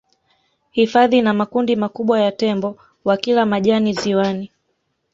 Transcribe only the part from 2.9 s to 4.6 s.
wakila majani ziwani